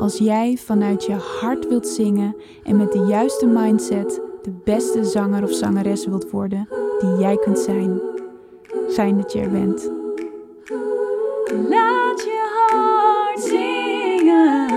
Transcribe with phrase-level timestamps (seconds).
[0.00, 5.42] als jij vanuit je hart wilt zingen en met de juiste mindset de beste zanger
[5.42, 6.68] of zangeres wilt worden
[6.98, 8.00] die jij kunt zijn.
[8.88, 9.90] Fijn dat je er bent.
[11.68, 14.68] Laat je hart zingen.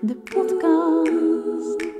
[0.00, 1.90] De podcast.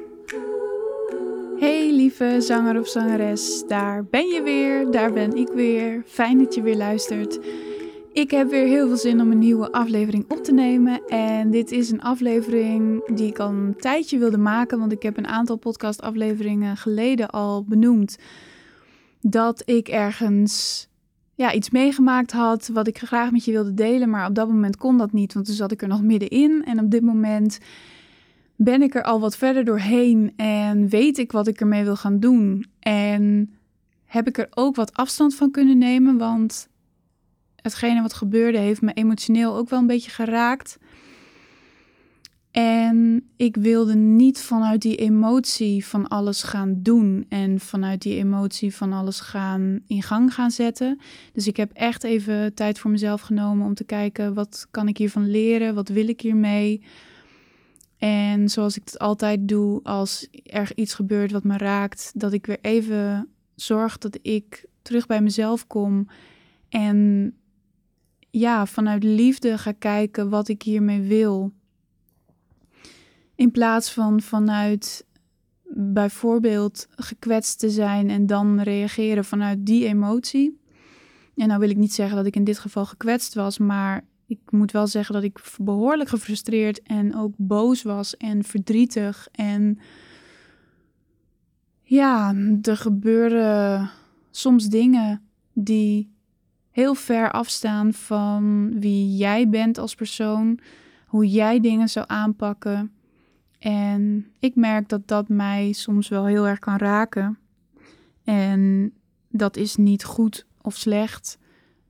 [1.58, 6.02] Hey lieve zanger of zangeres, daar ben je weer, daar ben ik weer.
[6.06, 7.38] Fijn dat je weer luistert.
[8.12, 11.06] Ik heb weer heel veel zin om een nieuwe aflevering op te nemen.
[11.06, 14.78] En dit is een aflevering die ik al een tijdje wilde maken.
[14.78, 18.18] Want ik heb een aantal podcastafleveringen geleden al benoemd.
[19.20, 20.88] Dat ik ergens
[21.34, 24.10] ja, iets meegemaakt had wat ik graag met je wilde delen.
[24.10, 26.64] Maar op dat moment kon dat niet, want toen zat ik er nog middenin.
[26.64, 27.58] En op dit moment
[28.56, 32.20] ben ik er al wat verder doorheen en weet ik wat ik ermee wil gaan
[32.20, 32.66] doen.
[32.78, 33.54] En
[34.04, 36.70] heb ik er ook wat afstand van kunnen nemen, want
[37.62, 40.78] hetgene wat gebeurde heeft me emotioneel ook wel een beetje geraakt.
[42.50, 48.74] En ik wilde niet vanuit die emotie van alles gaan doen en vanuit die emotie
[48.74, 51.00] van alles gaan in gang gaan zetten.
[51.32, 54.96] Dus ik heb echt even tijd voor mezelf genomen om te kijken wat kan ik
[54.96, 56.82] hiervan leren, wat wil ik hiermee.
[57.98, 62.46] En zoals ik het altijd doe als er iets gebeurt wat me raakt, dat ik
[62.46, 66.06] weer even zorg dat ik terug bij mezelf kom
[66.68, 67.32] en
[68.32, 71.52] ja, vanuit liefde ga kijken wat ik hiermee wil.
[73.34, 75.06] In plaats van vanuit
[75.74, 80.60] bijvoorbeeld gekwetst te zijn en dan reageren vanuit die emotie.
[81.36, 84.38] En nou wil ik niet zeggen dat ik in dit geval gekwetst was, maar ik
[84.50, 89.28] moet wel zeggen dat ik behoorlijk gefrustreerd en ook boos was en verdrietig.
[89.32, 89.78] En
[91.82, 93.90] ja, er gebeuren
[94.30, 96.11] soms dingen die
[96.72, 100.58] heel ver afstaan van wie jij bent als persoon,
[101.06, 102.92] hoe jij dingen zou aanpakken.
[103.58, 107.38] En ik merk dat dat mij soms wel heel erg kan raken.
[108.24, 108.92] En
[109.28, 111.38] dat is niet goed of slecht,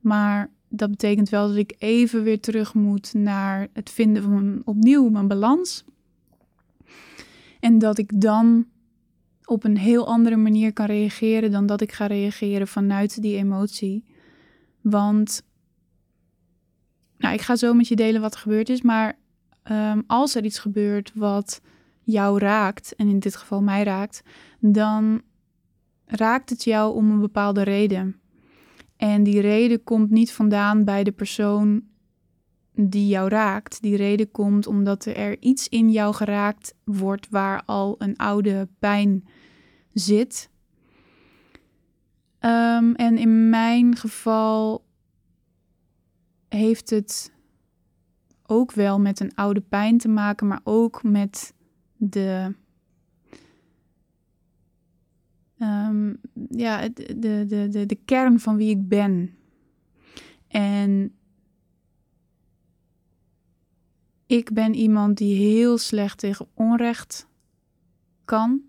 [0.00, 5.08] maar dat betekent wel dat ik even weer terug moet naar het vinden van opnieuw
[5.08, 5.84] mijn balans.
[7.60, 8.66] En dat ik dan
[9.44, 14.04] op een heel andere manier kan reageren dan dat ik ga reageren vanuit die emotie.
[14.82, 15.42] Want,
[17.18, 19.18] nou, ik ga zo met je delen wat er gebeurd is, maar
[19.62, 21.60] ehm, als er iets gebeurt wat
[22.02, 24.22] jou raakt, en in dit geval mij raakt,
[24.58, 25.22] dan
[26.06, 28.20] raakt het jou om een bepaalde reden.
[28.96, 31.82] En die reden komt niet vandaan bij de persoon
[32.74, 33.82] die jou raakt.
[33.82, 39.26] Die reden komt omdat er iets in jou geraakt wordt waar al een oude pijn
[39.92, 40.50] zit.
[42.42, 44.84] Ehm, en in mijn geval
[46.48, 47.32] heeft het
[48.46, 51.54] ook wel met een oude pijn te maken, maar ook met
[51.96, 52.54] de.
[55.58, 59.34] Um, ja, de, de, de, de kern van wie ik ben.
[60.48, 61.14] En
[64.26, 67.28] ik ben iemand die heel slecht tegen onrecht
[68.24, 68.62] kan.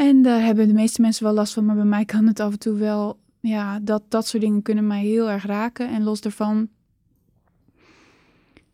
[0.00, 2.52] En daar hebben de meeste mensen wel last van, maar bij mij kan het af
[2.52, 5.88] en toe wel, ja, dat, dat soort dingen kunnen mij heel erg raken.
[5.88, 6.68] En los daarvan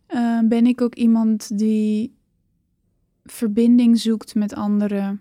[0.09, 2.17] uh, ben ik ook iemand die
[3.25, 5.21] verbinding zoekt met anderen.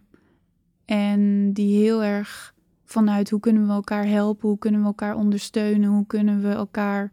[0.86, 5.90] En die heel erg vanuit hoe kunnen we elkaar helpen, hoe kunnen we elkaar ondersteunen,
[5.90, 7.12] hoe kunnen we elkaar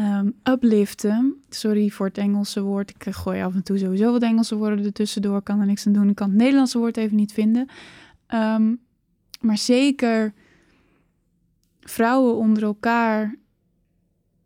[0.00, 1.42] um, upliften.
[1.48, 2.90] Sorry voor het Engelse woord.
[2.90, 5.42] Ik gooi af en toe sowieso wat Engelse woorden ertussendoor.
[5.42, 6.08] Kan er niks aan doen.
[6.08, 7.68] Ik kan het Nederlandse woord even niet vinden.
[8.34, 8.80] Um,
[9.40, 10.32] maar zeker
[11.80, 13.38] vrouwen onder elkaar.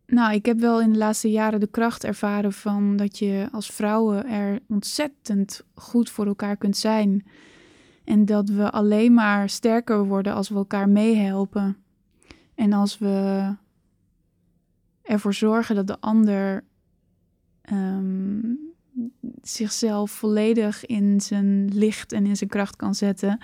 [0.06, 3.66] Nou, ik heb wel in de laatste jaren de kracht ervaren van dat je als
[3.66, 7.26] vrouwen er ontzettend goed voor elkaar kunt zijn.
[8.04, 11.76] En dat we alleen maar sterker worden als we elkaar meehelpen.
[12.54, 13.46] En als we
[15.04, 16.64] ervoor zorgen dat de ander
[17.72, 18.58] um,
[19.42, 23.38] zichzelf volledig in zijn licht en in zijn kracht kan zetten.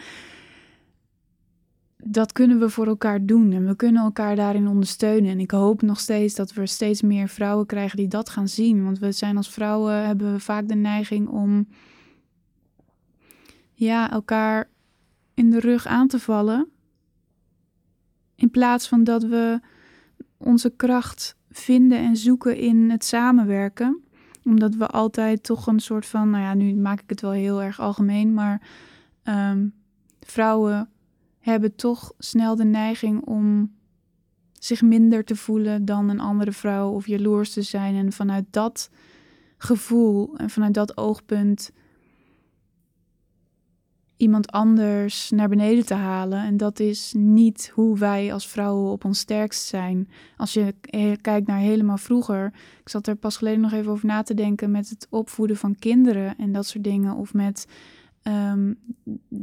[2.04, 5.30] dat kunnen we voor elkaar doen en we kunnen elkaar daarin ondersteunen.
[5.30, 8.84] En ik hoop nog steeds dat we steeds meer vrouwen krijgen die dat gaan zien.
[8.84, 11.68] Want we zijn als vrouwen, hebben we vaak de neiging om
[13.74, 14.70] ja, elkaar
[15.34, 16.68] in de rug aan te vallen.
[18.34, 19.60] In plaats van dat we
[20.36, 24.02] onze kracht vinden en zoeken in het samenwerken.
[24.44, 27.62] Omdat we altijd toch een soort van, nou ja, nu maak ik het wel heel
[27.62, 28.68] erg algemeen, maar
[29.22, 29.68] ehm,
[30.20, 30.88] vrouwen
[31.38, 33.72] hebben toch snel de neiging om
[34.52, 37.94] zich minder te voelen dan een andere vrouw of jaloers te zijn.
[37.94, 38.90] En vanuit dat
[39.58, 41.70] gevoel en vanuit dat oogpunt
[44.20, 46.44] iemand anders naar beneden te halen.
[46.44, 50.08] En dat is niet hoe wij als vrouwen op ons sterkst zijn.
[50.36, 50.74] Als je
[51.20, 52.52] kijkt naar helemaal vroeger.
[52.80, 55.76] Ik zat er pas geleden nog even over na te denken met het opvoeden van
[55.78, 57.14] kinderen en dat soort dingen.
[57.14, 57.66] Of met
[58.22, 58.78] um,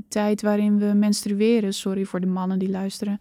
[0.08, 1.74] tijd waarin we menstrueren.
[1.74, 3.20] Sorry voor de mannen die luisteren.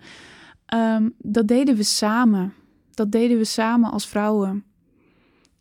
[0.67, 2.53] Ehm, dat deden we samen.
[2.95, 4.65] Dat deden we samen als vrouwen.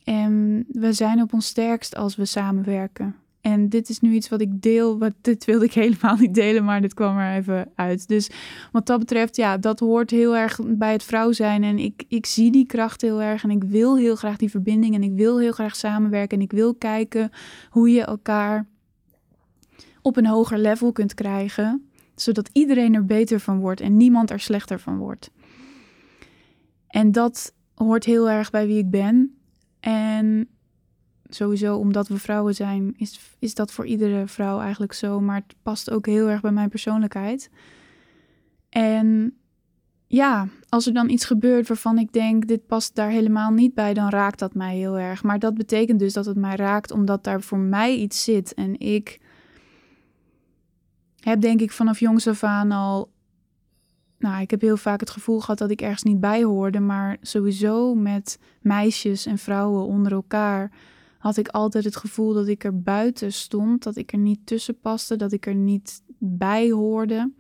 [0.04, 3.16] En we zijn op ons sterkst als we samenwerken.
[3.46, 5.00] En dit is nu iets wat ik deel.
[5.00, 8.08] Wat, dit wilde ik helemaal niet delen, maar dit kwam er even uit.
[8.08, 8.30] Dus
[8.72, 11.64] wat dat betreft, ja, dat hoort heel erg bij het vrouw zijn.
[11.64, 13.44] En ik, ik zie die kracht heel erg.
[13.44, 14.96] En ik wil heel graag die verbinding.
[14.96, 16.38] En ik wil heel graag samenwerken.
[16.38, 17.30] En ik wil kijken
[17.70, 18.68] hoe je elkaar
[20.02, 21.90] op een hoger level kunt krijgen.
[22.16, 25.32] Zodat iedereen er beter van wordt en niemand er slechter van wordt.
[26.88, 29.38] En dat hoort heel erg bij wie ik ben.
[29.80, 30.50] En
[31.30, 35.20] sowieso omdat we vrouwen zijn, is, is dat voor iedere vrouw eigenlijk zo.
[35.20, 37.50] Maar het past ook heel erg bij mijn persoonlijkheid.
[38.70, 39.38] En
[40.08, 43.94] ja, als er dan iets gebeurt waarvan ik denk, dit past daar helemaal niet bij,
[43.94, 45.24] dan raakt dat mij heel erg.
[45.24, 48.54] Maar dat betekent dus dat het mij raakt omdat daar voor mij iets zit.
[48.54, 49.20] En ik
[51.20, 53.14] heb denk ik vanaf jongs af aan al.
[54.18, 56.80] Nou, ik heb heel vaak het gevoel gehad dat ik ergens niet bij hoorde.
[56.80, 60.72] Maar sowieso met meisjes en vrouwen onder elkaar
[61.26, 63.84] had ik altijd het gevoel dat ik er buiten stond.
[63.84, 65.16] Dat ik er niet tussen paste.
[65.16, 67.32] Dat ik er niet bij hoorde.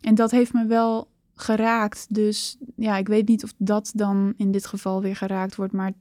[0.00, 2.06] En dat heeft me wel geraakt.
[2.14, 5.72] Dus ja, ik weet niet of dat dan in dit geval weer geraakt wordt.
[5.72, 5.92] Maar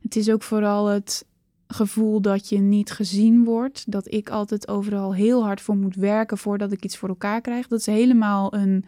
[0.00, 1.26] het is ook vooral het
[1.66, 3.90] gevoel dat je niet gezien wordt.
[3.90, 7.68] Dat ik altijd overal heel hard voor moet werken voordat ik iets voor elkaar krijg.
[7.68, 8.84] Dat is helemaal een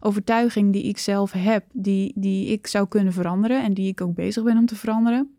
[0.00, 4.14] overtuiging die ik zelf heb, die, die ik zou kunnen veranderen en die ik ook
[4.14, 5.37] bezig ben om te veranderen.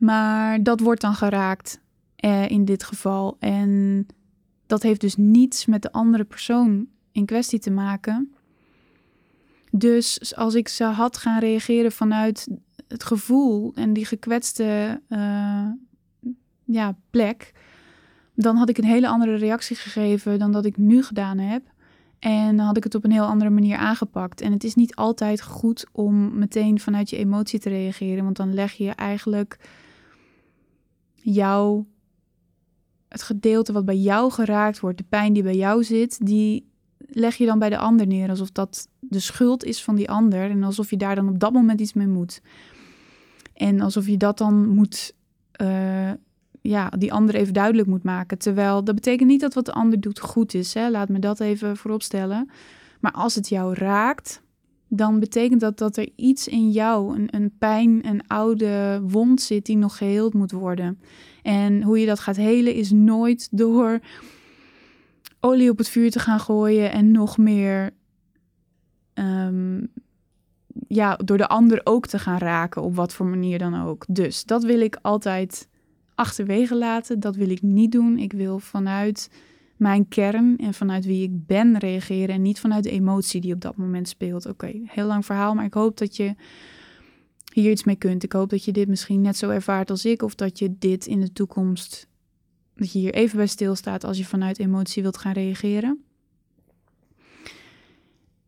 [0.00, 1.80] Maar dat wordt dan geraakt
[2.16, 3.36] eh, in dit geval.
[3.38, 4.06] En
[4.66, 8.34] dat heeft dus niets met de andere persoon in kwestie te maken.
[9.70, 12.48] Dus als ik ze had gaan reageren vanuit
[12.88, 15.66] het gevoel en die gekwetste uh,
[16.64, 17.52] ja, plek,
[18.34, 21.62] dan had ik een hele andere reactie gegeven dan dat ik nu gedaan heb.
[22.18, 24.40] En dan had ik het op een heel andere manier aangepakt.
[24.40, 28.54] En het is niet altijd goed om meteen vanuit je emotie te reageren, want dan
[28.54, 29.58] leg je eigenlijk
[31.22, 31.86] jouw
[33.08, 36.68] het gedeelte wat bij jou geraakt wordt, de pijn die bij jou zit, die
[36.98, 40.50] leg je dan bij de ander neer alsof dat de schuld is van die ander
[40.50, 42.40] en alsof je daar dan op dat moment iets mee moet.
[43.54, 45.14] En alsof je dat dan moet,
[45.62, 46.10] uh,
[46.60, 48.38] ja, die ander even duidelijk moet maken.
[48.38, 50.74] Terwijl dat betekent niet dat wat de ander doet goed is.
[50.74, 50.90] Hè?
[50.90, 52.50] Laat me dat even voorop stellen.
[53.00, 54.42] Maar als het jou raakt,
[54.92, 59.66] dan betekent dat dat er iets in jou, een, een pijn, een oude wond zit
[59.66, 61.00] die nog geheeld moet worden.
[61.42, 64.00] En hoe je dat gaat helen is nooit door
[65.40, 67.90] olie op het vuur te gaan gooien en nog meer
[69.14, 69.92] um,
[70.88, 74.04] ja, door de ander ook te gaan raken, op wat voor manier dan ook.
[74.08, 75.68] Dus dat wil ik altijd
[76.14, 77.20] achterwege laten.
[77.20, 78.18] Dat wil ik niet doen.
[78.18, 79.30] Ik wil vanuit
[79.80, 83.60] mijn kern en vanuit wie ik ben reageren en niet vanuit de emotie die op
[83.60, 84.46] dat moment speelt.
[84.46, 86.34] Oké, heel lang verhaal, maar ik hoop dat je
[87.52, 88.22] hier iets mee kunt.
[88.22, 91.06] Ik hoop dat je dit misschien net zo ervaart als ik, of dat je dit
[91.06, 92.08] in de toekomst,
[92.74, 96.04] dat je hier even bij stilstaat als je vanuit emotie wilt gaan reageren.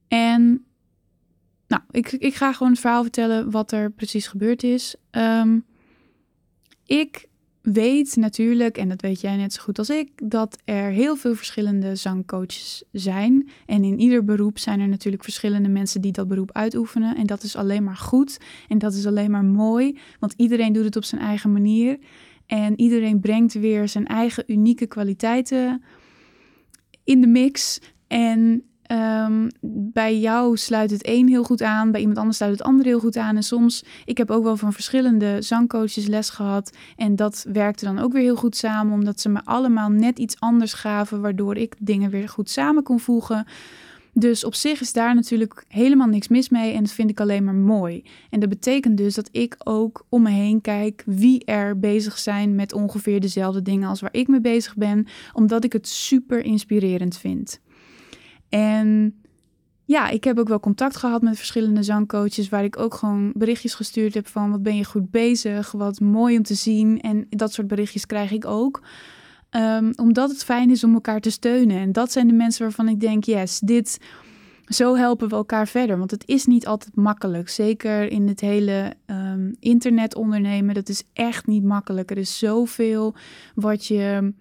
[0.09, 0.65] En
[1.69, 4.95] nou, ik, ik ga gewoon het verhaal vertellen wat er precies gebeurd is.
[5.11, 5.59] Ehm,
[6.87, 7.29] ik
[7.63, 11.35] weet natuurlijk, en dat weet jij net zo goed als ik, dat er heel veel
[11.35, 13.49] verschillende zangcoaches zijn.
[13.67, 17.17] En in ieder beroep zijn er natuurlijk verschillende mensen die dat beroep uitoefenen.
[17.17, 20.85] En dat is alleen maar goed en dat is alleen maar mooi, want iedereen doet
[20.85, 21.99] het op zijn eigen manier.
[22.47, 25.83] En iedereen brengt weer zijn eigen unieke kwaliteiten
[27.05, 27.81] in de mix.
[28.07, 29.49] En Ehm,
[29.93, 33.01] bij jou sluit het een heel goed aan, bij iemand anders sluit het ander heel
[33.01, 33.37] goed aan.
[33.37, 36.77] En soms, ik heb ook wel van verschillende zangcoaches les gehad.
[36.97, 40.41] En dat werkte dan ook weer heel goed samen, omdat ze me allemaal net iets
[40.41, 43.47] anders gaven, waardoor ik dingen weer goed samen kon voegen.
[44.15, 47.45] Dus op zich is daar natuurlijk helemaal niks mis mee en dat vind ik alleen
[47.45, 48.05] maar mooi.
[48.31, 52.55] En dat betekent dus dat ik ook om me heen kijk wie er bezig zijn
[52.55, 57.17] met ongeveer dezelfde dingen als waar ik mee bezig ben, omdat ik het super inspirerend
[57.17, 57.61] vind.
[58.53, 59.15] En
[59.85, 63.75] ja, ik heb ook wel contact gehad met verschillende zangcoaches, waar ik ook gewoon berichtjes
[63.75, 67.01] gestuurd heb van wat ben je goed bezig, wat mooi om te zien.
[67.01, 68.83] En dat soort berichtjes krijg ik ook.
[69.51, 71.77] Um, omdat het fijn is om elkaar te steunen.
[71.77, 73.99] En dat zijn de mensen waarvan ik denk, yes, dit,
[74.67, 75.99] zo helpen we elkaar verder.
[75.99, 77.49] Want het is niet altijd makkelijk.
[77.49, 82.11] Zeker in het hele um, internet ondernemen, dat is echt niet makkelijk.
[82.11, 83.15] Er is zoveel
[83.55, 84.33] wat je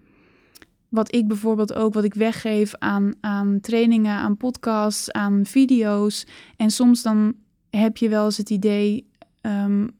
[0.92, 6.26] wat ik bijvoorbeeld ook, wat ik weggeef aan, aan trainingen, aan podcasts, aan video's.
[6.56, 7.34] En soms dan
[7.70, 9.10] heb je wel eens het idee,
[9.42, 9.90] um,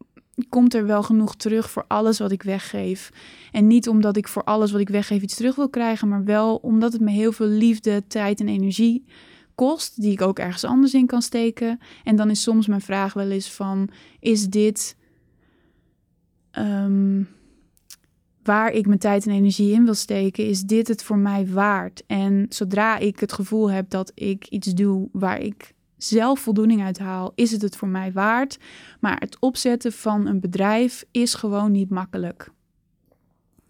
[0.49, 3.11] komt er wel genoeg terug voor alles wat ik weggeef.
[3.53, 6.57] En niet omdat ik voor alles wat ik weggeef iets terug wil krijgen, maar wel
[6.57, 9.05] omdat het me heel veel liefde, tijd en energie
[9.55, 11.79] kost, die ik ook ergens anders in kan steken.
[12.05, 13.89] En dan is soms mijn vraag wel eens van,
[14.21, 14.97] is dit...
[16.59, 17.29] Um,
[18.43, 22.03] waar ik mijn tijd en energie in wil steken, is dit het voor mij waard?
[22.07, 26.99] En zodra ik het gevoel heb dat ik iets doe waar ik zelf voldoening uit
[26.99, 28.59] haal, is het het voor mij waard.
[29.01, 32.51] Maar het opzetten van een bedrijf is gewoon niet makkelijk.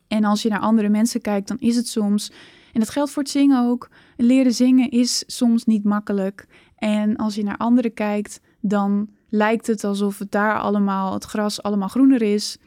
[0.08, 2.32] En als je naar andere mensen kijkt, dan is het soms,
[2.72, 6.46] en dat geldt voor het zingen ook, leren zingen is soms niet makkelijk.
[6.76, 11.62] En als je naar anderen kijkt, dan lijkt het alsof het daar allemaal, het gras
[11.62, 12.58] allemaal groener is.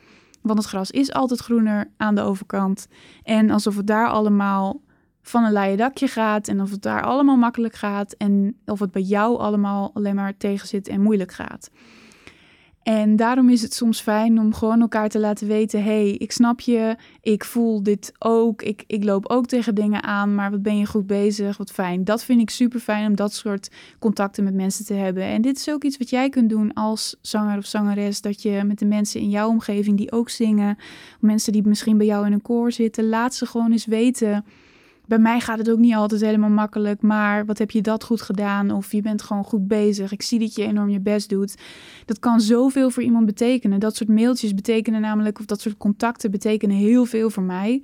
[0.46, 2.88] Want het gras is altijd groener aan de overkant.
[3.24, 4.82] En alsof het daar allemaal
[5.22, 6.48] van een leien dakje gaat.
[6.48, 8.14] En of het daar allemaal makkelijk gaat.
[8.14, 11.70] En of het bij jou allemaal alleen maar tegen zit en moeilijk gaat.
[12.86, 16.60] En daarom is het soms fijn om gewoon elkaar te laten weten: hey, ik snap
[16.60, 20.78] je, ik voel dit ook, ik, ik loop ook tegen dingen aan, maar wat ben
[20.78, 22.04] je goed bezig, wat fijn.
[22.04, 25.24] Dat vind ik super fijn om dat soort contacten met mensen te hebben.
[25.24, 28.64] En dit is ook iets wat jij kunt doen als zanger of zangeres: dat je
[28.64, 30.78] met de mensen in jouw omgeving die ook zingen,
[31.20, 34.46] mensen die misschien bij jou in een koor zitten, laat ze gewoon eens weten
[35.08, 38.22] bij mij gaat het ook niet altijd helemaal makkelijk, maar wat heb je dat goed
[38.22, 38.72] gedaan?
[38.72, 40.12] Of je bent gewoon goed bezig.
[40.12, 41.56] Ik zie dat je enorm je best doet.
[42.06, 43.80] Dat kan zoveel voor iemand betekenen.
[43.80, 47.84] Dat soort mailtjes betekenen namelijk, of dat soort contacten betekenen heel veel voor mij.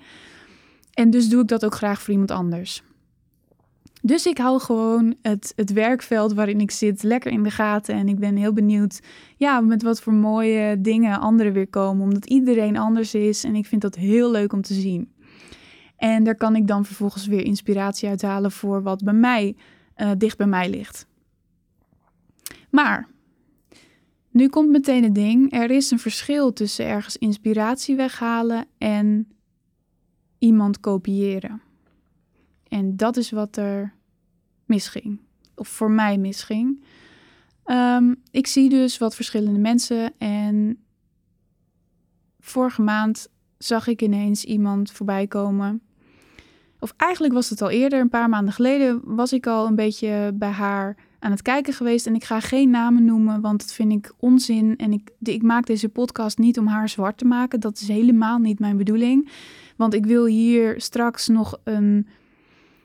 [0.94, 2.84] En dus doe ik dat ook graag voor iemand anders.
[4.02, 7.96] Dus ik hou gewoon het, het werkveld waarin ik zit lekker in de gaten.
[7.96, 9.00] En ik ben heel benieuwd
[9.38, 12.04] ja, met wat voor mooie dingen anderen weer komen.
[12.04, 13.44] Omdat iedereen anders is.
[13.44, 15.12] En ik vind dat heel leuk om te zien.
[16.02, 19.56] En daar kan ik dan vervolgens weer inspiratie uithalen voor wat bij mij
[19.98, 21.08] uh, dicht bij mij ligt.
[22.70, 23.08] Maar
[24.30, 29.28] nu komt meteen het ding: er is een verschil tussen ergens inspiratie weghalen en
[30.40, 31.62] iemand kopiëren.
[32.68, 33.94] En dat is wat er
[34.66, 35.20] misging,
[35.56, 36.84] of voor mij misging.
[37.66, 40.84] Um, ik zie dus wat verschillende mensen en
[42.40, 43.28] vorige maand
[43.58, 45.82] zag ik ineens iemand voorbij komen
[46.82, 50.32] of eigenlijk was het al eerder, een paar maanden geleden, was ik al een beetje
[50.34, 52.08] bij haar aan het kijken geweest.
[52.08, 54.78] En ik ga geen namen noemen, want dat vind ik onzin.
[54.78, 57.60] En ik, ik maak deze podcast niet om haar zwart te maken.
[57.60, 59.30] Dat is helemaal niet mijn bedoeling.
[59.76, 62.08] Want ik wil hier straks nog een,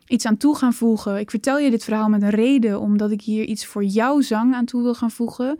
[0.06, 1.18] iets aan toe gaan voegen.
[1.18, 4.54] Ik vertel je dit verhaal met een reden, omdat ik hier iets voor jouw zang
[4.54, 5.58] aan toe wil gaan voegen.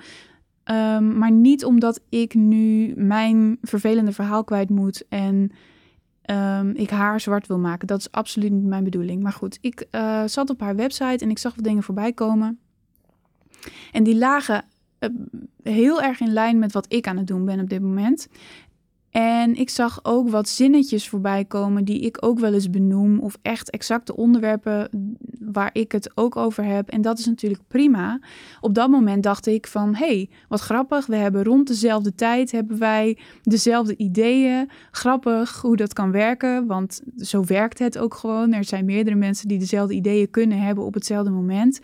[0.70, 5.50] Um, maar niet omdat ik nu mijn vervelende verhaal kwijt moet en
[6.30, 7.86] um, ik haar zwart wil maken.
[7.86, 9.22] Dat is absoluut niet mijn bedoeling.
[9.22, 12.58] Maar goed, ik uh, zat op haar website en ik zag wat dingen voorbij komen.
[13.92, 14.64] En die lagen
[15.00, 15.10] uh,
[15.62, 18.28] heel erg in lijn met wat ik aan het doen ben op dit moment.
[19.16, 23.18] En ik zag ook wat zinnetjes voorbij komen die ik ook wel eens benoem.
[23.20, 24.88] Of echt exacte onderwerpen
[25.40, 26.88] waar ik het ook over heb.
[26.88, 28.20] En dat is natuurlijk prima.
[28.60, 31.06] Op dat moment dacht ik van, hey, wat grappig.
[31.06, 34.70] We hebben rond dezelfde tijd hebben wij dezelfde ideeën.
[34.90, 38.52] Grappig hoe dat kan werken, want zo werkt het ook gewoon.
[38.52, 41.80] Er zijn meerdere mensen die dezelfde ideeën kunnen hebben op hetzelfde moment.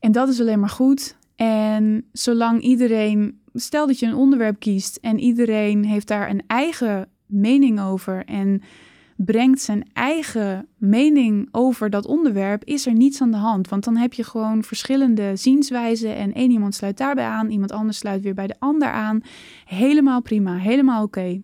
[0.00, 1.16] En dat is alleen maar goed.
[1.36, 7.08] En zolang iedereen stel dat je een onderwerp kiest en iedereen heeft daar een eigen
[7.26, 8.62] mening over en
[9.16, 13.68] brengt zijn eigen mening over dat onderwerp, is er niets aan de hand.
[13.68, 17.98] Want dan heb je gewoon verschillende zienswijzen en één iemand sluit daarbij aan, iemand anders
[17.98, 19.20] sluit weer bij de ander aan.
[19.64, 21.40] Helemaal prima, helemaal oké.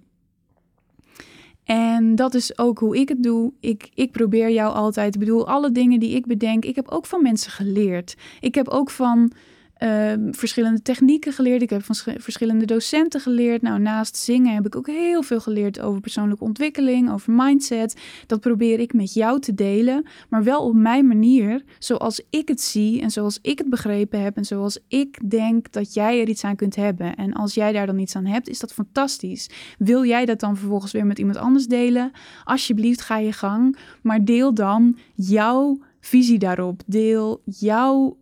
[1.64, 3.52] En dat is ook hoe ik het doe.
[3.60, 5.14] Ik, ik probeer jou altijd.
[5.14, 8.16] Ik bedoel, alle dingen die ik bedenk, ik heb ook van mensen geleerd.
[8.40, 9.32] Ik heb ook van
[9.80, 11.62] Ehm, verschillende technieken geleerd.
[11.62, 13.62] Ik heb van verschillende docenten geleerd.
[13.62, 18.00] Nou, naast zingen heb ik ook heel veel geleerd over persoonlijke ontwikkeling, over mindset.
[18.26, 22.60] Dat probeer ik met jou te delen, maar wel op mijn manier, zoals ik het
[22.60, 26.44] zie en zoals ik het begrepen heb en zoals ik denk dat jij er iets
[26.44, 27.14] aan kunt hebben.
[27.14, 29.50] En als jij daar dan iets aan hebt, is dat fantastisch.
[29.78, 32.10] Wil jij dat dan vervolgens weer met iemand anders delen?
[32.44, 36.82] Alsjeblieft, ga je gang, maar deel dan jouw visie daarop.
[36.86, 38.16] Deel jouw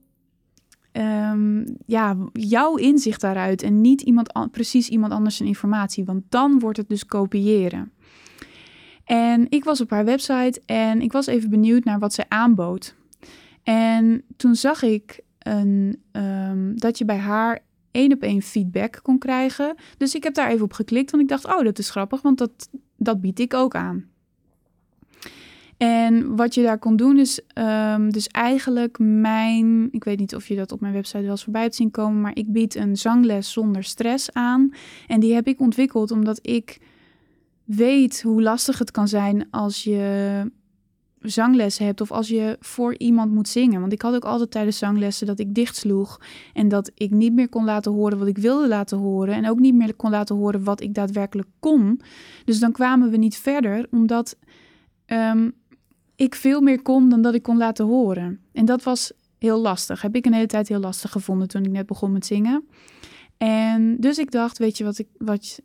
[0.99, 6.05] um, ja, jouw inzicht daaruit en niet iemand, precies iemand anders zijn informatie.
[6.05, 7.93] Want dan wordt het dus kopiëren.
[9.05, 12.95] En ik was op haar website en ik was even benieuwd naar wat zij aanbood.
[13.63, 19.19] En toen zag ik een, um, dat je bij haar één op één feedback kon
[19.19, 19.75] krijgen.
[19.97, 22.39] Dus ik heb daar even op geklikt, want ik dacht, oh, dat is grappig, want
[22.39, 24.05] dat, dat bied ik ook aan.
[25.79, 29.89] En wat je daar kon doen is um, dus eigenlijk mijn...
[29.93, 32.21] Ik weet niet of je dat op mijn website wel eens voorbij hebt zien komen...
[32.21, 34.71] maar ik bied een zangles zonder stress aan.
[35.07, 36.79] En die heb ik ontwikkeld omdat ik
[37.65, 40.51] weet hoe lastig het kan zijn als je
[41.21, 43.81] zangles hebt of als je voor iemand moet zingen.
[43.81, 46.21] Want ik had ook altijd tijdens zanglessen dat ik dichtsloeg
[46.53, 49.59] en dat ik niet meer kon laten horen wat ik wilde laten horen en ook
[49.59, 52.01] niet meer kon laten horen wat ik daadwerkelijk kon.
[52.45, 54.37] Dus dan kwamen we niet verder, omdat
[55.07, 55.53] um,
[56.19, 58.41] ik veel meer kon dan dat ik kon laten horen.
[58.53, 60.03] En dat was heel lastig.
[60.03, 62.69] Heb ik een hele tijd heel lastig gevonden toen ik net begon met zingen.
[63.37, 65.61] En dus ik dacht, weet je wat, ik, wat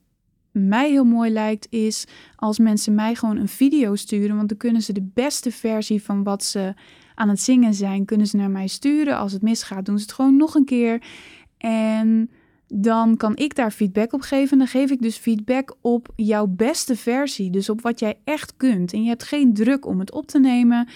[0.51, 2.05] mij heel mooi lijkt, is
[2.35, 4.35] als mensen mij gewoon een video sturen.
[4.35, 6.73] Want dan kunnen ze de beste versie van wat ze
[7.15, 9.17] aan het zingen zijn, kunnen ze naar mij sturen.
[9.17, 11.01] Als het misgaat, doen ze het gewoon nog een keer.
[11.57, 12.29] En
[12.75, 14.51] dan kan ik daar feedback op geven.
[14.51, 17.49] En dan geef ik dus feedback op jouw beste versie.
[17.49, 18.93] Dus op wat jij echt kunt.
[18.93, 20.87] En je hebt geen druk om het op te nemen.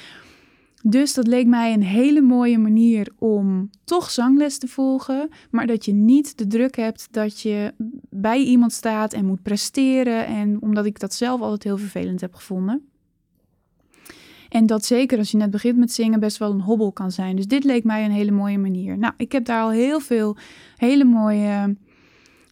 [0.84, 5.86] Dus dat leek mij een hele mooie manier om toch zangles te volgen, maar dat
[5.86, 7.74] je niet de druk hebt dat je
[8.10, 10.26] bij iemand staat en moet presteren.
[10.26, 12.90] En omdat ik dat zelf altijd heel vervelend heb gevonden.
[14.58, 17.36] En dat zeker als je net begint met zingen best wel een hobbel kan zijn.
[17.36, 18.98] Dus dit leek mij een hele mooie manier.
[18.98, 20.38] Nou, ik heb daar al heel veel
[20.76, 21.76] hele mooie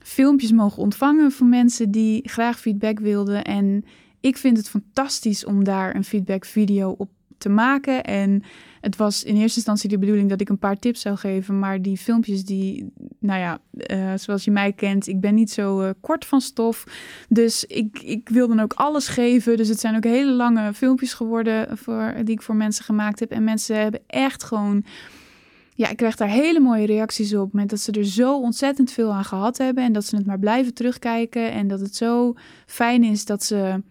[0.03, 3.43] filmpjes mogen ontvangen van mensen die graag feedback wilden.
[3.43, 3.85] En
[4.19, 8.03] ik vind het fantastisch om daar een feedback video op te maken.
[8.03, 8.43] En
[8.81, 11.59] het was in eerste instantie de bedoeling dat ik een paar tips zou geven.
[11.59, 15.81] Maar die filmpjes die, nou ja, uh, zoals je mij kent, ik ben niet zo
[15.81, 16.83] uh, kort van stof.
[17.29, 19.57] Dus ik, ik wil dan ook alles geven.
[19.57, 23.31] Dus het zijn ook hele lange filmpjes geworden voor, die ik voor mensen gemaakt heb.
[23.31, 24.83] En mensen hebben echt gewoon...
[25.77, 27.53] Ja, ik krijg daar hele mooie reacties op.
[27.53, 29.83] Met dat ze er zo ontzettend veel aan gehad hebben.
[29.83, 31.51] En dat ze het maar blijven terugkijken.
[31.51, 32.33] En dat het zo
[32.65, 33.81] fijn is dat ze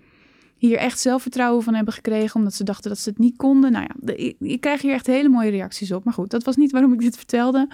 [0.57, 3.73] hier echt zelfvertrouwen van hebben gekregen, omdat ze dachten dat ze het niet konden.
[3.73, 6.05] Nou ja, ik, krijg hier echt hele mooie reacties op.
[6.05, 7.69] Maar goed, dat was niet waarom ik dit vertelde.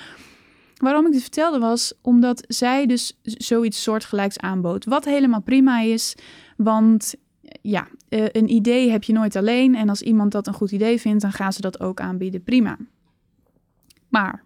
[0.76, 4.84] Waarom ik dit vertelde was omdat zij dus zoiets soortgelijks aanbood.
[4.84, 6.16] Wat helemaal prima is,
[6.56, 7.14] want
[7.62, 9.74] ja, eh, een idee heb je nooit alleen.
[9.74, 12.42] En als iemand dat een goed idee vindt, dan gaan ze dat ook aanbieden.
[12.42, 12.76] Prima.
[14.08, 14.44] Maar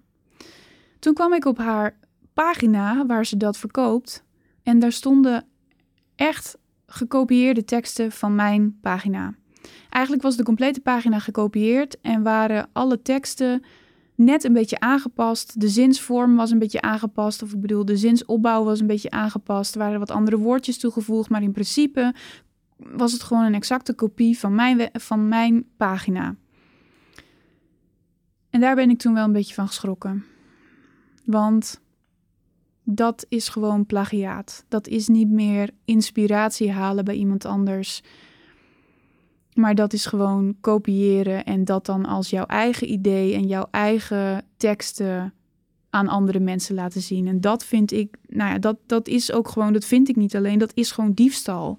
[0.99, 1.97] toen kwam ik op haar
[2.33, 4.25] pagina waar ze dat verkoopt.
[4.63, 5.47] En daar stonden
[6.17, 6.59] echt
[6.95, 9.35] gekopieerde teksten van mijn pagina.
[9.89, 13.63] Eigenlijk was de complete pagina gekopieerd en waren alle teksten
[14.15, 15.61] net een beetje aangepast.
[15.61, 19.75] De zinsvorm was een beetje aangepast, of ik bedoel, de zinsopbouw was een beetje aangepast.
[19.75, 22.15] Er waren wat andere woordjes toegevoegd, maar in principe
[22.77, 26.35] was het gewoon een exacte kopie van mijn, van mijn pagina.
[28.51, 30.25] En daar ben ik toen wel een beetje van geschrokken.
[31.25, 31.81] Want
[32.85, 34.65] dat is gewoon plagiaat.
[34.69, 38.03] Dat is niet meer inspiratie halen bij iemand anders.
[39.55, 44.45] Maar dat is gewoon kopiëren en dat dan als jouw eigen idee en jouw eigen
[44.57, 45.35] teksten
[45.91, 47.27] aan andere mensen laten zien.
[47.27, 50.37] En dat vind ik, nou ja, dat, dat is ook gewoon, dat vind ik niet
[50.37, 51.79] alleen, dat is gewoon diefstal.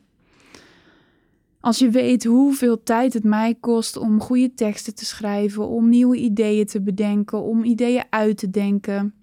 [1.60, 6.18] Als je weet hoeveel tijd het mij kost om goede teksten te schrijven, om nieuwe
[6.18, 9.14] ideeën te bedenken, om ideeën uit te denken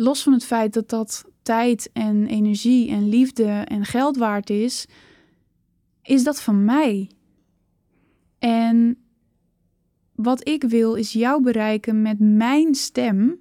[0.00, 4.86] los van het feit dat dat tijd en energie en liefde en geld waard is,
[6.02, 7.10] is dat van mij.
[8.38, 8.98] En
[10.14, 13.38] wat ik wil is jou bereiken met mijn stem.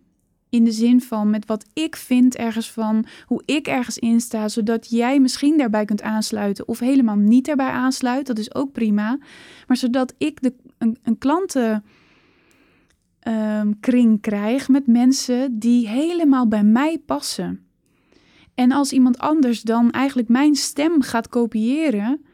[0.50, 4.90] In de zin van met wat ik vind ergens van, hoe ik ergens insta, zodat
[4.90, 8.28] jij misschien daarbij kunt aansluiten of helemaal niet daarbij aansluit.
[8.28, 9.18] Dat is ook prima.
[9.68, 11.84] Maar zodat ik de, een, een klanten
[13.30, 17.68] um, kring krijg met mensen die helemaal bij mij passen.
[18.56, 22.26] En als iemand anders dan eigenlijk mijn stem gaat kopiëren,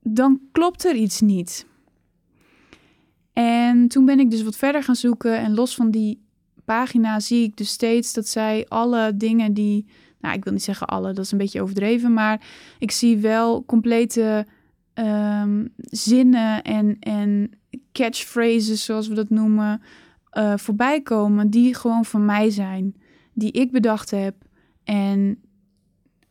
[0.00, 1.66] dan klopt er iets niet.
[3.32, 6.22] En toen ben ik dus wat verder gaan zoeken en los van die
[6.64, 9.86] pagina zie ik dus steeds dat zij alle dingen die,
[10.20, 12.46] nou ik wil niet zeggen alle, dat is een beetje overdreven, maar
[12.78, 14.46] ik zie wel complete
[14.94, 17.59] um, zinnen en, en
[18.00, 19.82] catchphrases, zoals we dat noemen,
[20.32, 22.94] uh, voorbij komen die gewoon van mij zijn,
[23.32, 24.34] die ik bedacht heb.
[24.84, 25.38] En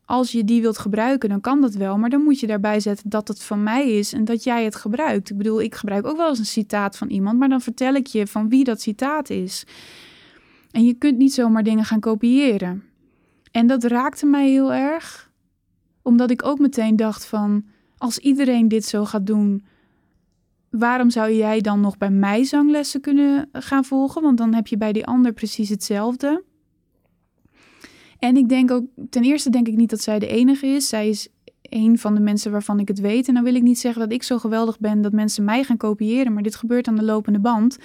[0.06, 3.10] als je die wilt gebruiken, dan kan dat wel, maar dan moet je daarbij zetten
[3.10, 5.30] dat het van mij is en dat jij het gebruikt.
[5.30, 8.08] Ik bedoel, ik gebruik ook wel eens een citaat van iemand, maar dan vertel ik
[8.08, 9.66] je van wie dat citaat is.
[10.72, 12.84] En je kunt niet zomaar dingen gaan kopiëren.
[13.52, 15.32] En dat raakte mij heel erg,
[16.02, 17.66] omdat ik ook meteen dacht van,
[17.98, 19.64] als iedereen dit zo gaat doen,
[20.70, 24.22] waarom zou jij dan nog bij mij zanglessen kunnen gaan volgen?
[24.22, 26.44] Want dan heb je bij die ander precies hetzelfde.
[28.20, 30.88] En ik denk ook, ten eerste denk ik niet dat zij de enige is.
[30.88, 31.30] Zij is
[31.62, 33.28] een van de mensen waarvan ik het weet.
[33.28, 35.78] En dan wil ik niet zeggen dat ik zo geweldig ben dat mensen mij gaan
[35.78, 37.78] kopiëren, maar dit gebeurt aan de lopende band.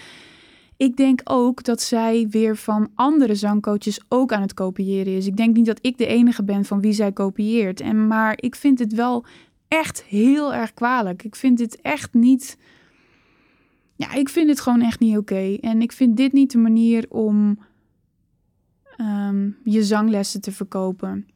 [0.76, 5.26] Ik denk ook dat zij weer van andere zangcoaches ook aan het kopiëren is.
[5.26, 7.80] Ik denk niet dat ik de enige ben van wie zij kopieert.
[7.80, 9.24] En, maar ik vind het wel
[9.78, 11.22] echt heel erg kwalijk.
[11.22, 12.58] Ik vind dit echt niet.
[13.96, 15.56] Ja, ik vind het gewoon echt niet oké.
[15.60, 17.58] En ik vind dit niet de manier om
[18.96, 21.26] Ehm, je zanglessen te verkopen.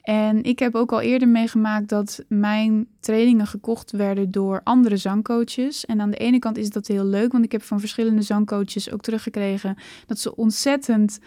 [0.00, 5.86] En ik heb ook al eerder meegemaakt dat mijn trainingen gekocht werden door andere zangcoaches.
[5.86, 8.92] En aan de ene kant is dat heel leuk, want ik heb van verschillende zangcoaches
[8.92, 11.18] ook teruggekregen dat ze ontzettend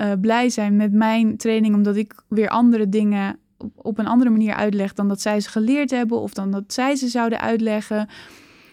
[0.00, 3.38] uh, blij zijn met mijn training, omdat ik weer andere dingen
[3.74, 6.96] op een andere manier uitleg dan dat zij ze geleerd hebben of dan dat zij
[6.96, 8.08] ze zouden uitleggen.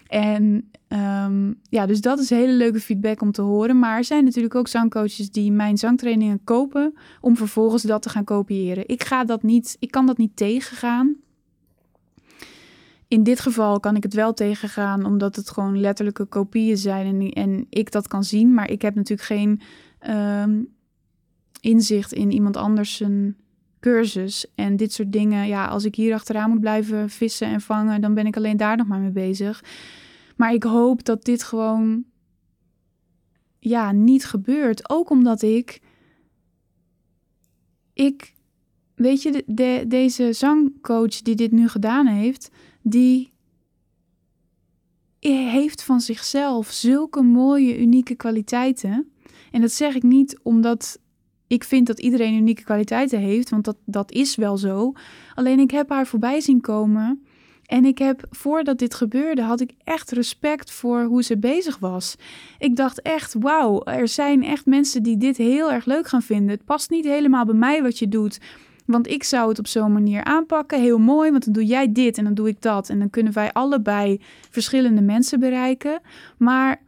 [0.06, 3.78] En um, ja, dus dat is hele leuke feedback om te horen.
[3.78, 8.24] Maar er zijn natuurlijk ook zangcoaches die mijn zangtrainingen kopen om vervolgens dat te gaan
[8.24, 8.88] kopiëren.
[8.88, 11.16] Ik ga dat niet, ik kan dat niet tegengaan.
[13.08, 17.30] In dit geval kan ik het wel tegengaan, omdat het gewoon letterlijke kopieën zijn en,
[17.32, 18.54] en ik dat kan zien.
[18.54, 19.60] Maar ik heb natuurlijk geen
[20.08, 20.68] um,
[21.60, 23.02] inzicht in iemand anders
[23.80, 24.46] cursus.
[24.54, 28.14] En dit soort dingen, ja, als ik hier achteraan moet blijven vissen en vangen, dan
[28.14, 29.64] ben ik alleen daar nog maar mee bezig.
[30.36, 32.04] Maar ik hoop dat dit gewoon
[33.58, 34.90] ja, niet gebeurt.
[34.90, 35.80] Ook omdat ik.
[37.92, 38.34] Ik.
[38.94, 42.50] Weet je, de, deze zangcoach die dit nu gedaan heeft,
[42.82, 43.32] die
[45.20, 49.12] heeft van zichzelf zulke mooie, unieke kwaliteiten.
[49.50, 51.00] En dat zeg ik niet omdat
[51.50, 54.92] ik vind dat iedereen unieke kwaliteiten heeft, want dat, dat is wel zo.
[55.34, 57.22] Alleen ik heb haar voorbij zien komen
[57.66, 62.16] en ik heb, voordat dit gebeurde, had ik echt respect voor hoe ze bezig was.
[62.58, 66.48] Ik dacht echt, wauw, er zijn echt mensen die dit heel erg leuk gaan vinden.
[66.48, 68.40] Het past niet helemaal bij mij wat je doet.
[68.86, 70.80] Want ik zou het op zo'n manier aanpakken.
[70.80, 72.88] Heel mooi, want dan doe jij dit en dan doe ik dat.
[72.88, 76.00] En dan kunnen wij allebei verschillende mensen bereiken.
[76.36, 76.80] Maar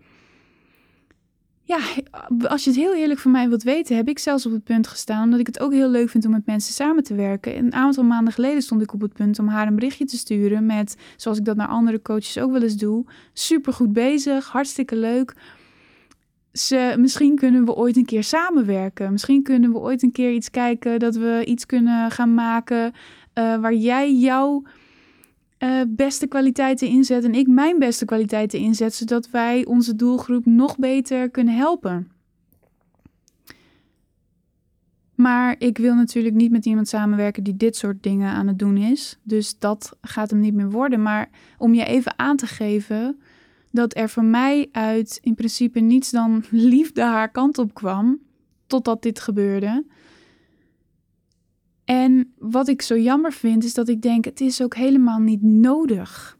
[1.73, 4.65] ja, als je het heel eerlijk voor mij wilt weten, heb ik zelfs op het
[4.65, 7.57] punt gestaan, omdat ik het ook heel leuk vind om met mensen samen te werken.
[7.57, 10.67] Een aantal maanden geleden stond ik op het punt om haar een berichtje te sturen
[10.67, 14.97] met, zoals ik dat naar andere coaches ook wel eens doe, super goed bezig, hartstikke
[14.97, 15.35] leuk.
[16.53, 19.13] Ze, misschien kunnen we ooit een keer samenwerken.
[19.13, 22.93] Misschien kunnen we ooit een keer iets kijken dat we iets kunnen gaan maken
[23.39, 24.63] uh, waar jij jouw
[25.63, 30.79] uh, beste kwaliteiten inzet en ik mijn beste kwaliteiten inzet, zodat wij onze doelgroep nog
[30.79, 32.11] beter kunnen helpen.
[35.15, 38.77] Maar ik wil natuurlijk niet met iemand samenwerken die dit soort dingen aan het doen
[38.77, 39.19] is.
[39.23, 41.03] Dus dat gaat hem niet meer worden.
[41.03, 43.21] Maar om je even aan te geven
[43.71, 48.21] dat er voor mij uit in principe niets dan liefde haar kant op kwam,
[48.67, 49.85] totdat dit gebeurde.
[51.93, 55.43] En wat ik zo jammer vind, is dat ik denk: het is ook helemaal niet
[55.43, 56.39] nodig.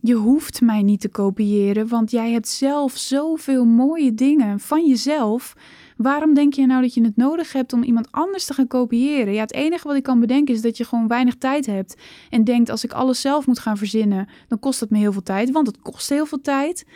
[0.00, 5.54] Je hoeft mij niet te kopiëren, want jij hebt zelf zoveel mooie dingen van jezelf.
[5.96, 9.32] Waarom denk je nou dat je het nodig hebt om iemand anders te gaan kopiëren?
[9.32, 11.94] Ja, het enige wat ik kan bedenken is dat je gewoon weinig tijd hebt.
[12.30, 15.22] En denkt: als ik alles zelf moet gaan verzinnen, dan kost dat me heel veel
[15.22, 16.86] tijd, want het kost heel veel tijd.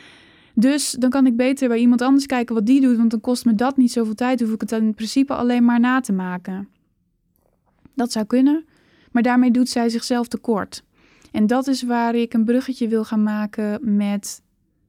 [0.55, 3.45] Dus dan kan ik beter bij iemand anders kijken wat die doet, want dan kost
[3.45, 4.41] me dat niet zoveel tijd.
[4.41, 6.69] Hoef ik het in principe alleen maar na te maken.
[7.95, 8.65] Dat zou kunnen,
[9.13, 10.85] maar daarmee doet zij zichzelf tekort.
[11.33, 14.43] En dat is waar ik een bruggetje wil gaan maken met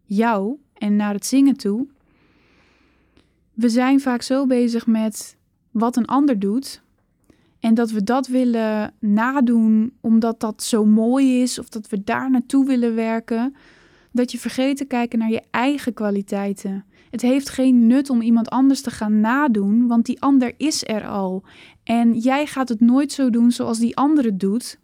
[0.05, 1.87] jou en naar het zingen toe.
[3.53, 5.37] We zijn vaak zo bezig met
[5.71, 6.81] wat een ander doet.
[7.59, 12.31] En dat we dat willen nadoen omdat dat zo mooi is of dat we daar
[12.31, 13.55] naartoe willen werken.
[14.11, 16.85] Dat je vergeet te kijken naar je eigen kwaliteiten.
[17.11, 21.07] Het heeft geen nut om iemand anders te gaan nadoen, want die ander is er
[21.07, 21.43] al.
[21.83, 24.79] En jij gaat het nooit zo doen zoals die andere doet.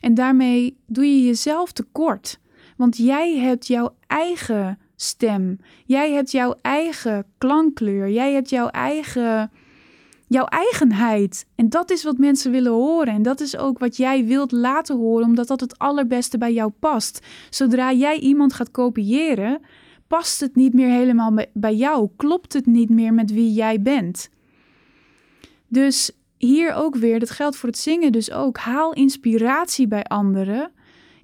[0.00, 2.38] En daarmee doe je jezelf tekort.
[2.76, 5.60] Want jij hebt jouw eigen stem.
[5.84, 8.10] Jij hebt jouw eigen klankkleur.
[8.10, 9.50] Jij hebt jouw eigen
[10.28, 11.46] jouw eigenheid.
[11.54, 13.14] En dat is wat mensen willen horen.
[13.14, 16.70] En dat is ook wat jij wilt laten horen, omdat dat het allerbeste bij jou
[16.78, 17.26] past.
[17.50, 19.60] Zodra jij iemand gaat kopiëren,
[20.06, 22.08] past het niet meer helemaal bij jou.
[22.16, 24.30] Klopt het niet meer met wie jij bent.
[25.68, 28.56] Dus hier ook weer, dat geldt voor het zingen dus ook.
[28.56, 30.70] Haal inspiratie bij anderen.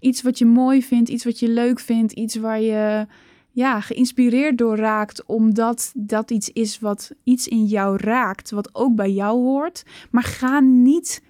[0.01, 3.07] Iets wat je mooi vindt, iets wat je leuk vindt, iets waar je
[3.51, 8.95] ja, geïnspireerd door raakt, omdat dat iets is wat iets in jou raakt, wat ook
[8.95, 9.83] bij jou hoort.
[10.11, 11.23] Maar ga niet